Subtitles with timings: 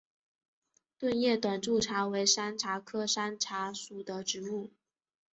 [0.97, 4.71] 钝叶短柱茶为山茶科山茶属的植物。